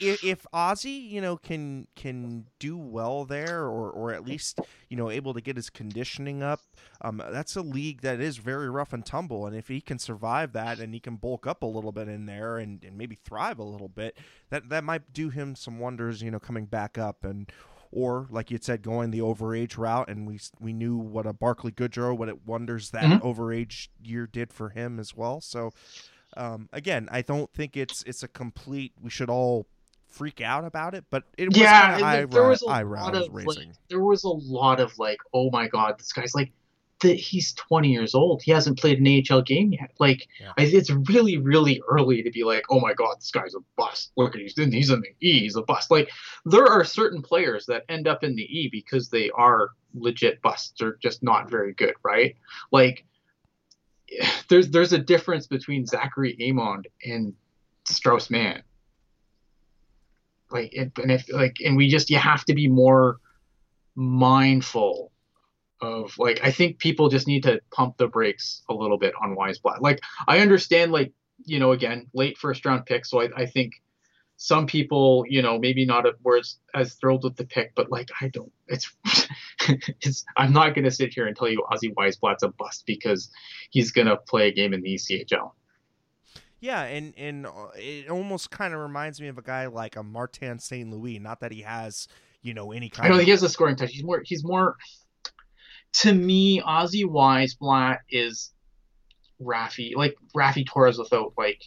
[0.00, 4.96] If, if Ozzy, you know, can can do well there, or or at least you
[4.96, 6.60] know able to get his conditioning up,
[7.02, 9.46] um, that's a league that is very rough and tumble.
[9.46, 12.24] And if he can survive that, and he can bulk up a little bit in
[12.24, 14.16] there, and, and maybe thrive a little bit,
[14.48, 16.22] that that might do him some wonders.
[16.22, 17.52] You know, coming back up and
[17.94, 21.70] or like you said, going the overage route, and we we knew what a Barclay
[21.70, 23.26] Goodrow, what it wonders that mm-hmm.
[23.26, 25.40] overage year did for him as well.
[25.40, 25.72] So,
[26.36, 28.92] um, again, I don't think it's it's a complete.
[29.02, 29.66] We should all
[30.08, 34.00] freak out about it, but it was yeah, there was a lot of like, there
[34.00, 36.52] was a lot of like, oh my god, this guy's like
[37.04, 38.42] that he's 20 years old.
[38.42, 39.92] He hasn't played an AHL game yet.
[39.98, 40.52] Like, yeah.
[40.58, 44.12] I, it's really, really early to be like, oh my God, this guy's a bust.
[44.16, 45.40] Look at he's in, he's in the E.
[45.40, 45.90] He's a bust.
[45.90, 46.08] Like,
[46.44, 50.80] there are certain players that end up in the E because they are legit busts
[50.80, 52.36] or just not very good, right?
[52.72, 53.04] Like,
[54.48, 57.34] there's there's a difference between Zachary Emond and
[57.84, 58.62] Strauss Mann.
[60.50, 63.18] Like and if like and we just you have to be more
[63.96, 65.12] mindful
[65.80, 69.36] of like I think people just need to pump the brakes a little bit on
[69.36, 69.80] Wiesblatt.
[69.80, 71.12] Like I understand like
[71.44, 73.72] you know again late first round pick, so I, I think
[74.44, 78.10] some people, you know, maybe not were as, as thrilled with the pick, but like
[78.20, 78.52] I don't.
[78.68, 78.94] It's,
[80.02, 80.22] it's.
[80.36, 83.30] I'm not gonna sit here and tell you Ozzy Wiesblatt's a bust because
[83.70, 85.52] he's gonna play a game in the ECHL.
[86.60, 90.02] Yeah, and and uh, it almost kind of reminds me of a guy like a
[90.02, 90.90] Martin St.
[90.90, 91.18] Louis.
[91.18, 92.06] Not that he has,
[92.42, 93.06] you know, any kind.
[93.06, 93.24] I know of...
[93.24, 93.92] he has a scoring touch.
[93.92, 94.20] He's more.
[94.26, 94.76] He's more.
[96.00, 98.52] To me, Ozzy Wiesblatt is
[99.40, 101.62] Raffi, like Raffi Torres without like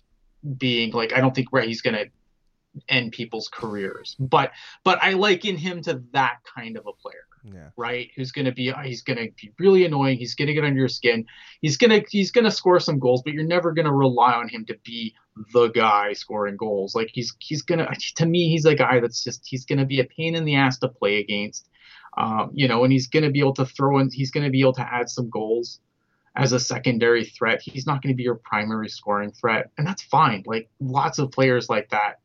[0.60, 2.06] being like I don't think he's gonna
[2.90, 4.16] end people's careers.
[4.20, 4.52] But
[4.84, 7.26] but I liken him to that kind of a player.
[7.44, 7.70] Yeah.
[7.78, 8.10] Right?
[8.16, 11.26] Who's gonna be he's gonna be really annoying, he's gonna get under your skin,
[11.62, 14.78] he's gonna he's gonna score some goals, but you're never gonna rely on him to
[14.84, 15.16] be
[15.54, 16.96] the guy scoring goals.
[16.96, 20.06] Like he's he's gonna to me he's a guy that's just he's gonna be a
[20.06, 21.70] pain in the ass to play against.
[22.18, 24.74] Um, you know, and he's gonna be able to throw in he's gonna be able
[24.74, 25.80] to add some goals
[26.38, 27.62] as a secondary threat.
[27.64, 30.44] He's not going to be your primary scoring threat, and that's fine.
[30.46, 32.20] Like lots of players like that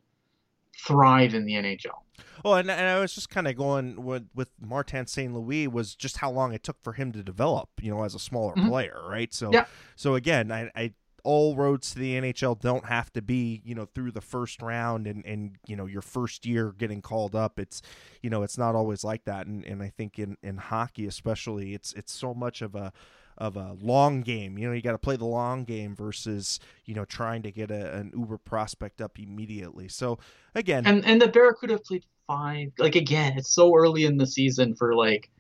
[0.77, 2.01] thrive in the NHL.
[2.45, 5.33] Oh, and, and I was just kind of going with with Martin St.
[5.33, 8.19] Louis was just how long it took for him to develop, you know, as a
[8.19, 8.69] smaller mm-hmm.
[8.69, 9.33] player, right?
[9.33, 9.67] So, yeah.
[9.95, 10.93] so again, I, I
[11.25, 15.07] all roads to the NHL don't have to be, you know, through the first round
[15.07, 17.59] and, and you know, your first year getting called up.
[17.59, 17.81] It's,
[18.23, 19.47] you know, it's not always like that.
[19.47, 22.93] And, and I think in, in hockey especially, it's it's so much of a
[23.39, 24.59] of a long game.
[24.59, 27.71] You know, you got to play the long game versus you know trying to get
[27.71, 29.89] a, an Uber prospect up immediately.
[29.89, 30.19] So
[30.55, 32.73] again, and and the Barracuda played five.
[32.79, 35.31] Like again, it's so early in the season for like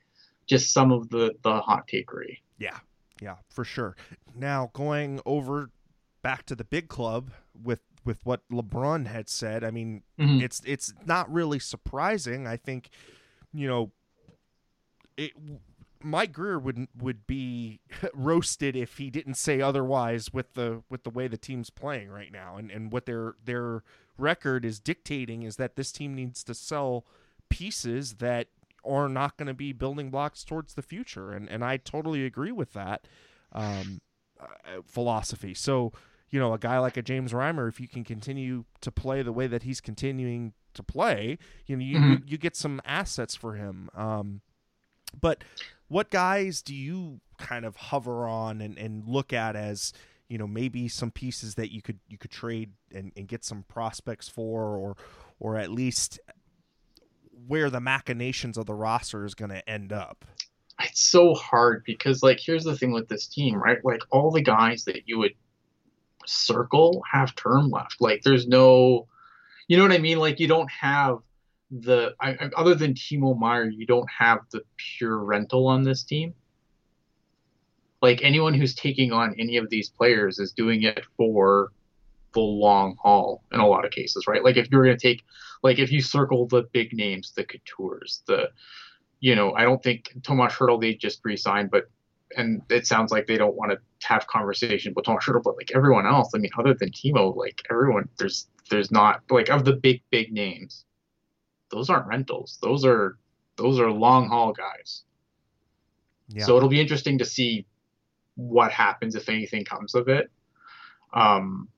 [0.46, 2.38] just some of the the hot takery.
[2.58, 2.78] Yeah,
[3.20, 3.96] yeah, for sure.
[4.34, 5.70] Now going over
[6.22, 7.30] back to the big club
[7.62, 10.42] with with what LeBrun had said, I mean, Mhm.
[10.42, 12.46] it's it's not really surprising.
[12.48, 12.88] I think,
[13.52, 13.92] you know,
[15.16, 15.32] it.
[16.04, 17.80] Mike Grier would would be
[18.14, 22.32] roasted if he didn't say otherwise with the with the way the team's playing right
[22.32, 23.82] now and, and what their their
[24.18, 27.04] record is dictating is that this team needs to sell
[27.48, 28.48] pieces that
[28.84, 32.52] are not going to be building blocks towards the future and and I totally agree
[32.52, 33.06] with that
[33.52, 34.00] um,
[34.40, 35.54] uh, philosophy.
[35.54, 35.92] So
[36.30, 39.32] you know, a guy like a James Reimer, if you can continue to play the
[39.34, 41.36] way that he's continuing to play,
[41.66, 42.08] you know, you Mhm.
[42.08, 43.90] you, you get some assets for him.
[43.94, 44.40] Um,
[45.20, 45.44] but
[45.92, 49.92] what guys do you kind of hover on and, and look at as
[50.28, 53.64] you know maybe some pieces that you could you could trade and, and get some
[53.68, 54.96] prospects for or
[55.38, 56.18] or at least
[57.46, 60.24] where the machinations of the roster is going to end up
[60.80, 63.78] it's so hard because like here's the thing with this team, right?
[63.84, 65.34] Like all the guys that you would
[66.26, 67.96] circle have term left.
[68.00, 69.06] Like there's no
[69.68, 70.18] you know what I mean?
[70.18, 71.18] Like you don't have
[71.80, 76.34] the I, other than Timo Meier, you don't have the pure rental on this team.
[78.02, 81.72] Like anyone who's taking on any of these players is doing it for
[82.32, 84.44] the long haul in a lot of cases, right?
[84.44, 85.24] Like if you're going to take,
[85.62, 88.50] like if you circle the big names, the Coutures, the,
[89.20, 91.84] you know, I don't think Tomas Hertl they just re-signed, but
[92.36, 95.70] and it sounds like they don't want to have conversation with Tomas Hertl, but like
[95.74, 99.74] everyone else, I mean, other than Timo, like everyone, there's there's not like of the
[99.74, 100.84] big big names,
[101.72, 102.58] those aren't rentals.
[102.62, 103.18] Those are
[103.56, 105.02] those are long haul guys.
[106.28, 107.66] yeah So it'll be interesting to see
[108.36, 110.30] what happens if anything comes of it.
[111.12, 111.68] Um,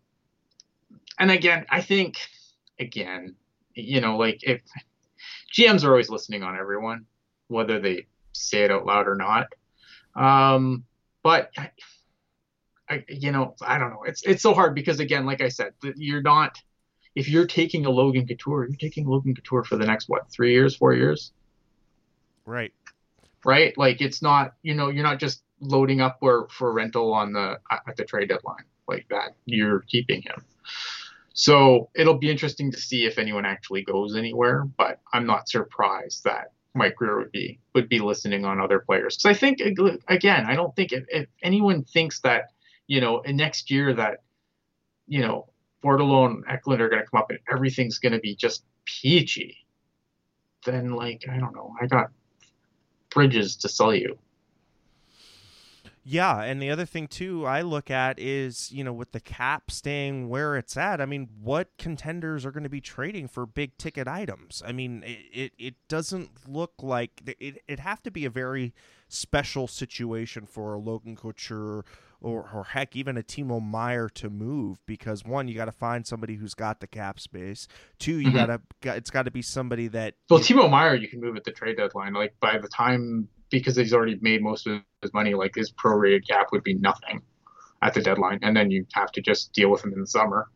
[1.19, 2.17] and again, I think,
[2.79, 3.35] again,
[3.75, 4.61] you know, like if
[5.57, 7.07] GMs are always listening on everyone,
[7.49, 9.49] whether they say it out loud or not.
[10.15, 10.85] Um,
[11.23, 11.71] but I,
[12.89, 14.05] I, you know, I don't know.
[14.05, 16.61] It's it's so hard because again, like I said, you're not.
[17.15, 20.53] If you're taking a Logan Couture, you're taking Logan Couture for the next what three
[20.53, 21.33] years, four years
[22.47, 22.73] right
[23.45, 23.77] right?
[23.77, 27.59] Like it's not, you know, you're not just loading up for for rental on the
[27.71, 29.35] at the trade deadline like that.
[29.45, 30.45] You're keeping him.
[31.35, 34.65] So it'll be interesting to see if anyone actually goes anywhere.
[34.65, 39.17] But I'm not surprised that Mike Grier would be would be listening on other players
[39.17, 39.61] because I think
[40.09, 42.51] again, I don't think if, if anyone thinks that
[42.87, 44.23] you know next year that
[45.07, 45.49] you know
[45.85, 49.59] Bordeleau and Eklund are going to come up and everything's going to be just peachy,
[50.65, 52.11] then like I don't know, I got
[53.11, 54.19] bridges to sell you.
[56.07, 59.71] Yeah, and the other thing too I look at is, you know, with the cap
[59.71, 63.79] staying where it's at, I mean, what contenders are going to be trading for big
[63.79, 64.63] ticket items?
[64.67, 68.75] I mean, it it, it doesn't look like it it have to be a very
[69.09, 71.87] special situation for a Logan Couture
[72.25, 76.07] or, or heck even a Timo Meier to move because one you got to find
[76.07, 77.69] somebody who's got the cap space.
[77.99, 78.35] Two you Mhm.
[78.83, 81.45] gotta it's got to be somebody that Well, you- Timo Meier, you can move at
[81.45, 82.15] the trade deadline.
[82.15, 86.27] Like by the time, because he's already made most of his money, like his prorated
[86.27, 87.21] cap would be nothing
[87.83, 90.49] at the deadline, and then you have to just deal with him in the summer.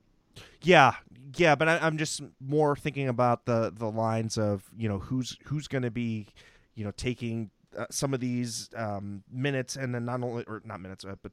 [0.63, 0.95] Yeah,
[1.37, 5.37] yeah, but I, I'm just more thinking about the the lines of you know who's
[5.45, 6.29] who's going to be
[6.75, 10.81] you know taking uh, some of these um, minutes and then not only or not
[10.81, 11.33] minutes uh, but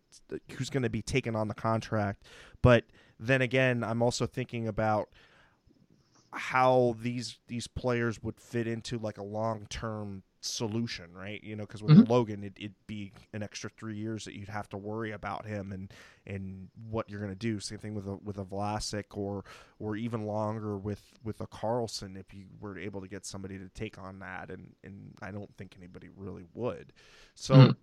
[0.51, 2.23] who's going to be taking on the contract.
[2.61, 2.85] But
[3.19, 5.09] then again, I'm also thinking about
[6.31, 11.43] how these these players would fit into like a long term solution, right?
[11.43, 12.09] You know, because with Mhm.
[12.09, 15.71] Logan, it, it'd be an extra three years that you'd have to worry about him
[15.71, 15.93] and
[16.27, 17.59] and what you're going to do.
[17.59, 19.43] Same thing with a with a Vlasic or
[19.79, 23.69] or even longer with with a Karlsson if you were able to get somebody to
[23.69, 26.93] take on that, and and I don't think anybody really would.
[27.35, 27.75] So Mhm.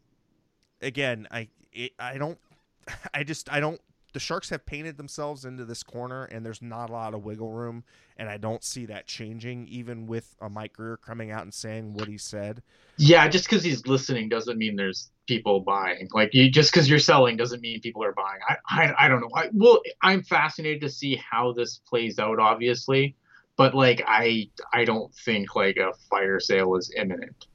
[0.80, 2.38] again, I it, I don't
[3.14, 3.80] I just I don't.
[4.12, 7.50] The Sharks have painted themselves into this corner, and there's not a lot of wiggle
[7.50, 7.84] room,
[8.16, 11.94] and I don't see that changing, even with a Mike Grier coming out and saying
[11.94, 12.62] what he said.
[12.96, 16.08] Yeah, just because he's listening doesn't mean there's people buying.
[16.12, 18.40] Like you, just because you're selling doesn't mean people are buying.
[18.48, 19.30] I, I, I don't know.
[19.34, 23.16] I, well, I'm fascinated to see how this plays out, obviously,
[23.56, 27.46] but like I, I don't think like a fire sale is imminent.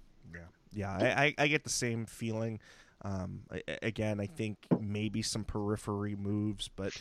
[0.78, 2.60] Yeah, I, I, I get the same feeling.
[3.08, 6.94] Um, I, again, I think maybe some periphery moves, but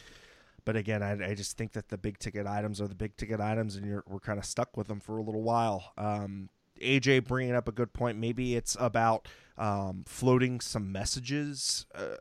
[0.65, 3.41] but again, I, I just think that the big ticket items are the big ticket
[3.41, 5.93] items, and you're, we're kind of stuck with them for a little while.
[5.97, 6.49] Um,
[6.81, 8.19] AJ bringing up a good point.
[8.19, 9.29] Maybe it's about
[9.59, 11.87] um, floating some messages.
[11.95, 12.17] Uh,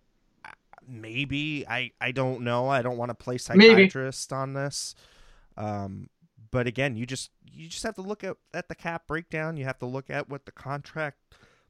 [0.88, 2.70] maybe I I don't know.
[2.70, 3.68] I don't want to play Maybe.
[3.68, 4.96] psychiatrist on this.
[5.58, 6.10] Um,
[6.52, 9.58] but again, you just you just have to look at, at the cap breakdown.
[9.58, 11.18] You have to look at what the contract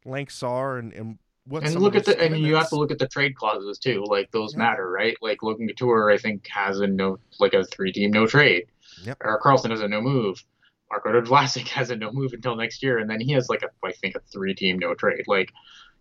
[0.06, 1.18] lengths are and, and
[1.48, 4.04] what and look at the and you have to look at the trade clauses too.
[4.08, 4.60] Like those Yeah.
[4.60, 5.16] matter, right?
[5.22, 8.66] Like Logan Couture, I think has a no like a three team no trade.
[9.04, 9.18] Yep.
[9.24, 10.44] Erik Karlsson has a no move.
[10.90, 13.70] Marco Vlasic has a no move until next year, and then he has like a
[13.86, 15.26] I think a three team no trade.
[15.28, 15.52] Like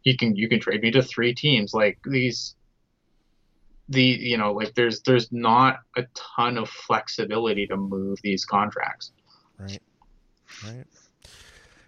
[0.03, 1.75] he can you can trade me to three teams.
[1.75, 2.55] Like these
[3.91, 9.13] the you know like there's there's not a ton of flexibility to move these contracts.
[9.59, 9.83] Right.
[10.65, 10.87] Right.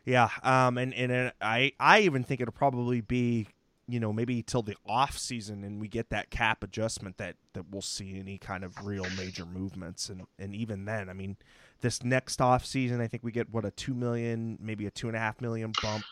[0.06, 0.30] Yeah.
[0.42, 0.78] Um.
[0.78, 3.48] And and uh, I I even think it'll probably be
[3.88, 7.64] you know maybe till the off season and we get that cap adjustment that that
[7.70, 11.36] we'll see any kind of real major movements and and even then I mean
[11.82, 15.06] this next off season I think we get what a two million maybe a two
[15.06, 16.02] and a half million bump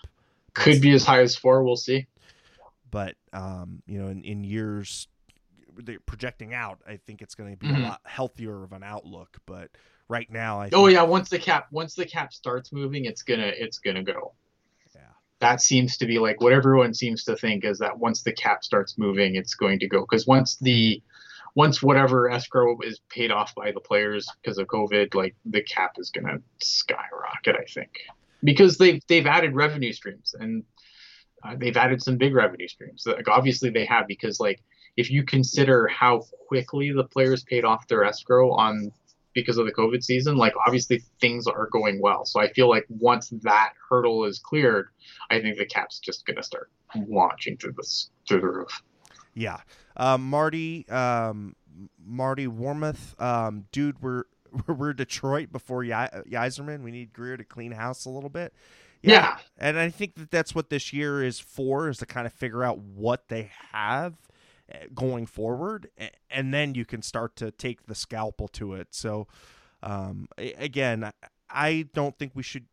[0.53, 1.65] Could be as high as four.
[1.65, 2.07] We'll see.
[2.93, 5.09] but um, you know, in, in years
[5.77, 7.79] they're projecting out, I think it's going to be Mhm.
[7.79, 9.39] a lot healthier of an outlook.
[9.47, 9.71] But
[10.09, 13.23] right now, I Oh think, yeah, once the cap once the cap starts moving, it's
[13.23, 14.35] gonna it's gonna go.
[14.95, 18.33] yeah, That seems to be like what everyone seems to think is that once the
[18.33, 21.03] cap starts moving, it's going to go because once the
[21.55, 25.93] once whatever escrow is paid off by the players because of COVID, like the cap
[25.99, 27.57] is gonna skyrocket.
[27.57, 27.91] I think
[28.43, 30.65] because they've they've added revenue streams and
[31.45, 33.05] uh, they've added some big revenue streams.
[33.07, 34.63] Like obviously they have because like
[34.97, 38.93] if you consider how quickly the players paid off their escrow on
[39.35, 42.25] because of the COVID season, like obviously things are going well.
[42.25, 44.89] So I feel like once that hurdle is cleared,
[45.31, 46.71] I think the cap's just gonna start
[47.09, 48.83] launching through this through the roof.
[49.35, 49.59] yeah.
[49.97, 51.55] Um, Marty, um,
[52.05, 54.25] Marty Warmouth, um, dude, we're
[54.67, 56.79] we're Detroit before Ye-.
[56.79, 58.55] We need Grier to clean house a little bit.
[59.03, 59.37] Yeah.
[59.59, 62.65] and I think that that's what this year is for, is to kind of figure
[62.65, 64.15] out what they have
[64.95, 65.91] going forward,
[66.31, 68.89] and then you can start to take the scalpel to it.
[68.93, 69.27] So,
[69.83, 71.11] um, again,
[71.51, 72.67] I- don't think we should,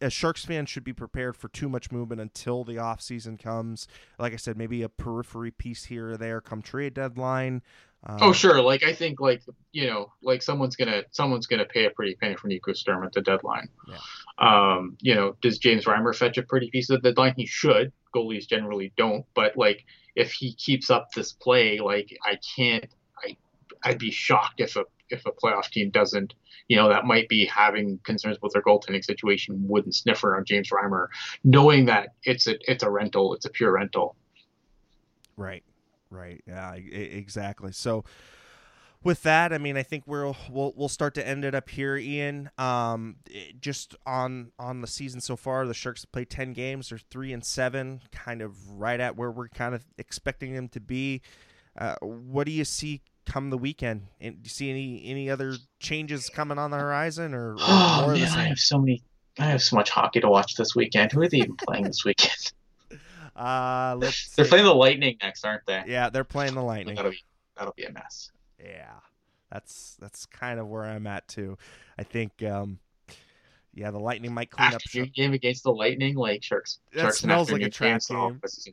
[0.00, 3.86] as Sharks fans, should be prepared for too much movement until the off season comes.
[4.18, 7.62] Like I said, maybe a periphery piece here or there come trade deadline.
[8.04, 9.42] Um, Oh sure, like I think like
[9.72, 13.12] you know like someome's gonna someone's gonna pay a pretty penny for Nico Sturm at
[13.12, 13.68] the deadline.
[13.88, 13.98] Yeah.
[14.38, 17.34] Um, you know, does James Reimer fetch a pretty piece at the deadline?
[17.36, 17.92] He should.
[18.14, 19.84] Goalies generally don't, but like
[20.14, 22.86] if he keeps up this play, like I can't.
[23.24, 23.36] I
[23.84, 26.34] I'd be shocked if a if a playoff team doesn't.
[26.68, 29.66] You know, that might be having concerns with their goaltending situation.
[29.68, 31.08] Wouldn't sniffer on James Reimer,
[31.44, 34.16] knowing that it's a it's a rental, it's a pure rental.
[35.36, 35.62] Right,
[36.10, 37.72] right, yeah, exactly.
[37.72, 38.04] So,
[39.02, 41.96] with that, I mean, I think we'll we'll we'll start to end it up here,
[41.96, 42.50] Ian.
[42.58, 46.88] Um, it- just on on the season so far, the Sharks have played ten games.
[46.88, 50.80] They're three and seven, kind of right at where we're kind of expecting them to
[50.80, 51.22] be.
[51.78, 54.08] Uh, what do you see come the weekend?
[54.20, 58.00] And do you see any any other changes coming on the horizon, or, or Oh
[58.02, 59.02] more of the man, I have so many.
[59.38, 61.12] I have so much hockey to watch this weekend.
[61.12, 62.27] Who are they even playing this weekend?
[63.38, 64.30] Uh, let's.
[64.36, 64.48] They're see.
[64.48, 65.84] playing the Lightning next, aren't they?
[65.86, 66.96] Yeah, they're playing the Lightning.
[66.96, 67.22] That'll be
[67.56, 68.32] that'll be a mess.
[68.58, 68.94] Yeah,
[69.50, 71.56] that's that's kind of where I'm at too.
[71.96, 72.80] I think, um,
[73.74, 74.74] yeah, the Lightning might clean up.
[74.74, 76.80] Afternoon game against the Lightning, like Sharks.
[76.92, 78.40] That Sharks smells like a trap oh, game.
[78.42, 78.64] that's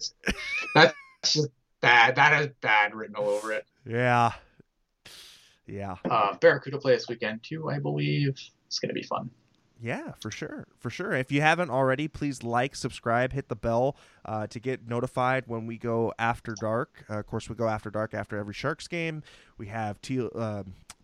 [1.33, 1.49] just
[1.81, 2.15] bad.
[2.15, 3.65] That has bad written all over it.
[3.85, 4.31] yeah,
[5.67, 8.39] yeah, Uh, Barracuda play this weekend too, I believe.
[8.65, 9.29] It's gonna be fun.
[9.85, 11.13] Yeah, for sure, for sure.
[11.13, 15.67] If you haven't already, please like, subscribe, hit the bell uh, to get notified when
[15.67, 17.05] we go after dark.
[17.07, 19.21] Uh, of course, we go after dark after every Sharks game.
[19.59, 20.63] We have teal, uh,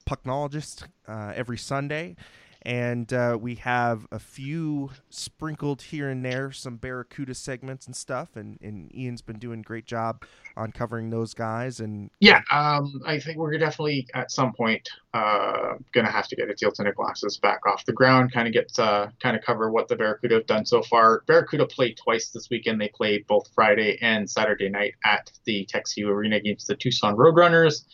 [0.10, 2.16] Pucknologist uh, every Sunday.
[2.64, 8.36] And uh, we have a few sprinkled here and there, some Barracuda segments and stuff.
[8.36, 10.24] And, and Ian's been doing a great job
[10.56, 11.80] on covering those guys.
[11.80, 16.50] And Yeah, um, I think we're definitely at some point uh, gonna have to get
[16.50, 19.72] a Teal Tinted Glasses back off the ground, kind of get uh, kind of cover
[19.72, 21.24] what the Barracuda have done so far.
[21.28, 22.80] Barracuda played twice this weekend.
[22.80, 27.86] They played both Friday and Saturday night at the TechCU Arena against the Tucson Roadrunners.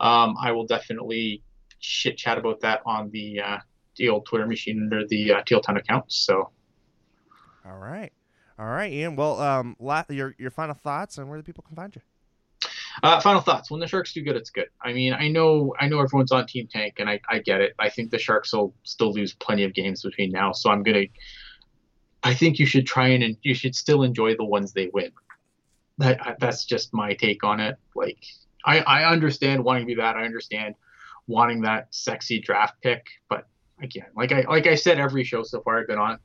[0.00, 1.42] Um, I will definitely
[1.80, 3.58] chit chat about that on the uh,
[3.96, 6.04] the old Twitter machine under the uh, Teal Town account.
[6.08, 6.50] So
[7.66, 8.12] all right.
[8.58, 9.16] All right, Ian.
[9.16, 12.02] Well, um, la- your, your final thoughts on where the people can find you.
[13.02, 13.70] Uh, final thoughts.
[13.70, 14.68] When the Sharks do good, it's good.
[14.80, 17.74] I mean, I know, I know everyone's on Team Tank, and I, I get it.
[17.78, 21.06] I think the Sharks will still lose plenty of games between now, so I'm gonna.
[22.22, 25.10] I think you should try and you should still enjoy the ones they win.
[25.98, 27.76] That that's just my take on it.
[27.96, 28.24] Like,
[28.64, 30.16] I I understand wanting to be that.
[30.16, 30.76] I understand
[31.26, 33.48] wanting that sexy draft pick, but
[33.82, 36.18] again, like I like I said, every show so far I've been on,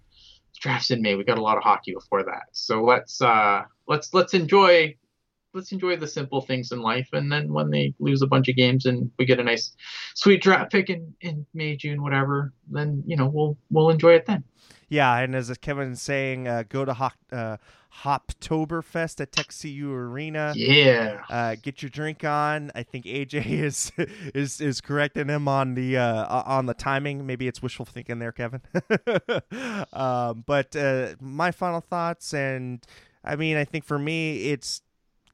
[0.60, 1.16] drafts in May.
[1.16, 4.96] We got a lot of hockey before that, so let's uh let's let's enjoy
[5.54, 8.56] let's enjoy the simple things in life and then when they lose a bunch of
[8.56, 9.76] games and we get a nice
[10.16, 14.26] sweet draft pick in, in may june whatever then you know we'll we'll enjoy it
[14.26, 14.44] then
[14.90, 17.58] Yeah, and as Kevin's saying, uh, go to Hop, uh,
[18.04, 20.54] Hoptoberfest at TechCU Arena.
[20.56, 21.22] Yeah.
[21.30, 22.72] Uh, get your drink on.
[22.74, 23.92] I think AJ is
[24.34, 27.26] is is correcting him on the uh, on the timing.
[27.26, 28.62] Maybe it's wishful thinking there, Kevin.
[29.94, 32.84] um, but uh, my final thoughts, and
[33.24, 34.82] I mean, I think for me, it's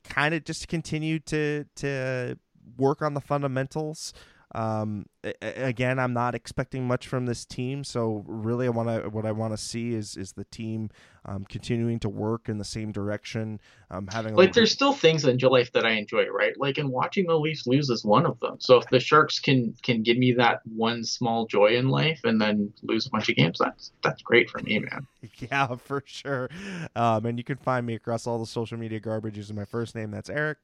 [0.10, 2.38] kind of just continue to to
[2.78, 4.14] work on the fundamentals.
[4.56, 5.08] Um,
[5.42, 9.34] again, I'm not expecting much from this team, so really, I want to what I
[9.34, 10.92] want to see is is the team
[11.26, 13.60] um, continuing to work in the same direction.
[13.92, 16.54] Um, having like there's still things in life that I enjoy, right?
[16.58, 18.56] Like, in watching the Leafs lose is one of them.
[18.60, 22.40] So if the Sharks can can give me that one small joy in life and
[22.40, 25.06] then lose a bunch of games, that's that's great for me, man.
[25.52, 26.50] yeah, for sure.
[26.96, 29.96] Um, and you can find me across all the social media garbage using my first
[29.96, 30.60] name, that's Eric,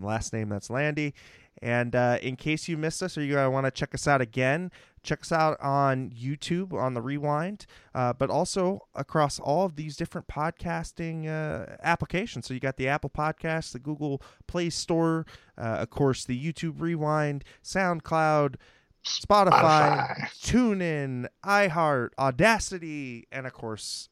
[0.00, 1.14] last name, that's Landy.
[1.62, 4.70] And uh, in case you missed us or you want to check us out again,
[5.02, 9.96] check us out on YouTube on the Rewind, uh, but also across all of these
[9.96, 12.46] different podcasting uh, applications.
[12.46, 15.26] So you got the Apple Podcast, the Google Play Store,
[15.56, 18.56] uh, of course, the YouTube Rewind, SoundCloud.
[19.04, 24.08] Spotify, Spotify, TuneIn, iHeart, Audacity, and of course,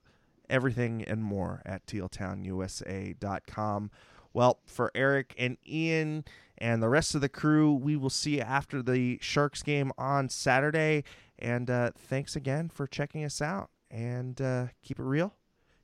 [0.48, 3.90] everything and more at tealtownusa.com.
[4.32, 6.24] Well, for Eric and Ian,
[6.58, 10.28] and the rest of the crew, we will see you after the Sharks game on
[10.28, 11.04] Saturday.
[11.38, 13.70] And uh, thanks again for checking us out.
[13.90, 15.34] And uh, keep it real,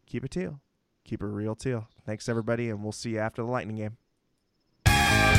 [0.06, 0.60] keep it teal,
[1.04, 1.88] keep it real teal.
[2.04, 5.29] Thanks, everybody, and we'll see you after the Lightning game.